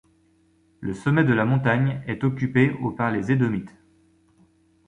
Le 0.79 0.95
sommet 0.95 1.23
de 1.25 1.31
la 1.35 1.45
montagne 1.45 2.01
est 2.07 2.23
occupé 2.23 2.71
au 2.81 2.89
par 2.89 3.11
les 3.11 3.31
Édomites. 3.31 3.75